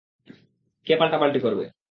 কে 0.87 0.93
পাল্টাপাল্টি 0.95 1.39
করবে? 1.39 1.65